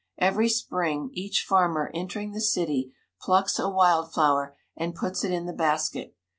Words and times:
Every 0.17 0.49
spring 0.49 1.11
each 1.13 1.45
farmer 1.47 1.91
entering 1.93 2.31
the 2.31 2.41
city 2.41 2.91
plucks 3.21 3.59
a 3.59 3.69
wild 3.69 4.11
flower, 4.11 4.57
and 4.75 4.95
puts 4.95 5.23
it 5.23 5.29
in 5.29 5.45
the 5.45 5.53
basket. 5.53 6.15